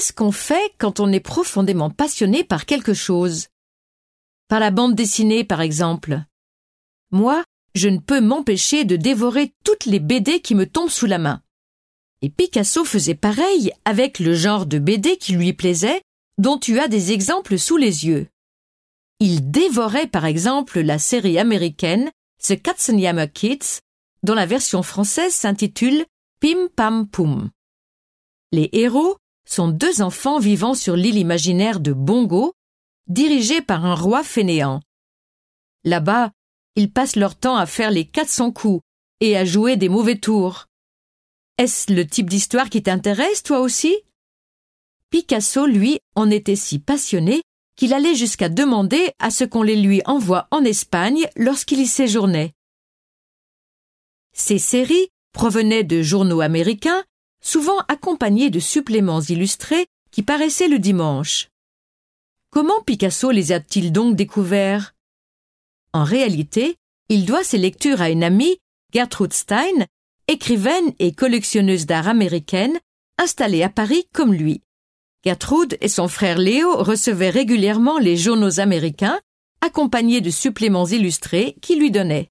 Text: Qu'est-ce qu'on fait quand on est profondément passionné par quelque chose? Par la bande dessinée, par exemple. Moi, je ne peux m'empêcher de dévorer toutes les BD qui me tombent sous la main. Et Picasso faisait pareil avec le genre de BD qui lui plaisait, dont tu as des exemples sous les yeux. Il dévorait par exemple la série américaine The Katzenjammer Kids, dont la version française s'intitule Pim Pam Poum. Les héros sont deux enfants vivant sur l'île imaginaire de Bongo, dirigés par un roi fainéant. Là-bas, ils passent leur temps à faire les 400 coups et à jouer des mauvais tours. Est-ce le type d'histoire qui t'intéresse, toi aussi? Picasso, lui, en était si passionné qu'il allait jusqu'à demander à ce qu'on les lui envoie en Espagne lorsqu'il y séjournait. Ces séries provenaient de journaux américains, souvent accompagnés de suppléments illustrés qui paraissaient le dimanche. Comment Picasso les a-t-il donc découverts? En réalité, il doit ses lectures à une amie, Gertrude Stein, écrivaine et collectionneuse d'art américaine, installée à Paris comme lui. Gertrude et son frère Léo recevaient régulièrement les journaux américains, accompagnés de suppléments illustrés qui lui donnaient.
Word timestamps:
Qu'est-ce 0.00 0.14
qu'on 0.14 0.32
fait 0.32 0.72
quand 0.78 0.98
on 0.98 1.12
est 1.12 1.20
profondément 1.20 1.90
passionné 1.90 2.42
par 2.42 2.64
quelque 2.64 2.94
chose? 2.94 3.48
Par 4.48 4.58
la 4.58 4.70
bande 4.70 4.94
dessinée, 4.94 5.44
par 5.44 5.60
exemple. 5.60 6.22
Moi, 7.10 7.44
je 7.74 7.90
ne 7.90 7.98
peux 7.98 8.22
m'empêcher 8.22 8.86
de 8.86 8.96
dévorer 8.96 9.52
toutes 9.62 9.84
les 9.84 10.00
BD 10.00 10.40
qui 10.40 10.54
me 10.54 10.64
tombent 10.64 10.88
sous 10.88 11.04
la 11.04 11.18
main. 11.18 11.42
Et 12.22 12.30
Picasso 12.30 12.86
faisait 12.86 13.14
pareil 13.14 13.72
avec 13.84 14.20
le 14.20 14.32
genre 14.32 14.64
de 14.64 14.78
BD 14.78 15.18
qui 15.18 15.34
lui 15.34 15.52
plaisait, 15.52 16.00
dont 16.38 16.56
tu 16.56 16.80
as 16.80 16.88
des 16.88 17.12
exemples 17.12 17.58
sous 17.58 17.76
les 17.76 18.06
yeux. 18.06 18.26
Il 19.18 19.50
dévorait 19.50 20.06
par 20.06 20.24
exemple 20.24 20.80
la 20.80 20.98
série 20.98 21.38
américaine 21.38 22.10
The 22.42 22.58
Katzenjammer 22.58 23.28
Kids, 23.28 23.80
dont 24.22 24.34
la 24.34 24.46
version 24.46 24.82
française 24.82 25.34
s'intitule 25.34 26.06
Pim 26.40 26.68
Pam 26.74 27.06
Poum. 27.06 27.50
Les 28.50 28.70
héros 28.72 29.18
sont 29.46 29.68
deux 29.68 30.02
enfants 30.02 30.38
vivant 30.38 30.74
sur 30.74 30.96
l'île 30.96 31.18
imaginaire 31.18 31.80
de 31.80 31.92
Bongo, 31.92 32.54
dirigés 33.06 33.62
par 33.62 33.84
un 33.84 33.94
roi 33.94 34.22
fainéant. 34.22 34.80
Là-bas, 35.84 36.30
ils 36.76 36.92
passent 36.92 37.16
leur 37.16 37.36
temps 37.36 37.56
à 37.56 37.66
faire 37.66 37.90
les 37.90 38.06
400 38.06 38.52
coups 38.52 38.80
et 39.20 39.36
à 39.36 39.44
jouer 39.44 39.76
des 39.76 39.88
mauvais 39.88 40.18
tours. 40.18 40.66
Est-ce 41.58 41.92
le 41.92 42.06
type 42.06 42.30
d'histoire 42.30 42.70
qui 42.70 42.82
t'intéresse, 42.82 43.42
toi 43.42 43.60
aussi? 43.60 43.94
Picasso, 45.10 45.66
lui, 45.66 45.98
en 46.14 46.30
était 46.30 46.56
si 46.56 46.78
passionné 46.78 47.42
qu'il 47.76 47.92
allait 47.92 48.14
jusqu'à 48.14 48.48
demander 48.48 49.12
à 49.18 49.30
ce 49.30 49.44
qu'on 49.44 49.62
les 49.62 49.76
lui 49.76 50.02
envoie 50.04 50.48
en 50.50 50.64
Espagne 50.64 51.26
lorsqu'il 51.36 51.80
y 51.80 51.86
séjournait. 51.86 52.54
Ces 54.32 54.58
séries 54.58 55.08
provenaient 55.32 55.84
de 55.84 56.02
journaux 56.02 56.40
américains, 56.40 57.04
souvent 57.40 57.78
accompagnés 57.88 58.50
de 58.50 58.60
suppléments 58.60 59.20
illustrés 59.20 59.86
qui 60.10 60.22
paraissaient 60.22 60.68
le 60.68 60.78
dimanche. 60.78 61.48
Comment 62.50 62.82
Picasso 62.82 63.30
les 63.30 63.52
a-t-il 63.52 63.92
donc 63.92 64.16
découverts? 64.16 64.94
En 65.92 66.04
réalité, 66.04 66.76
il 67.08 67.24
doit 67.24 67.44
ses 67.44 67.58
lectures 67.58 68.00
à 68.00 68.10
une 68.10 68.24
amie, 68.24 68.58
Gertrude 68.92 69.32
Stein, 69.32 69.86
écrivaine 70.28 70.92
et 70.98 71.12
collectionneuse 71.12 71.86
d'art 71.86 72.08
américaine, 72.08 72.78
installée 73.18 73.62
à 73.62 73.68
Paris 73.68 74.04
comme 74.12 74.32
lui. 74.32 74.62
Gertrude 75.24 75.76
et 75.80 75.88
son 75.88 76.08
frère 76.08 76.38
Léo 76.38 76.82
recevaient 76.82 77.30
régulièrement 77.30 77.98
les 77.98 78.16
journaux 78.16 78.58
américains, 78.58 79.20
accompagnés 79.60 80.20
de 80.20 80.30
suppléments 80.30 80.86
illustrés 80.86 81.56
qui 81.60 81.76
lui 81.76 81.90
donnaient. 81.90 82.30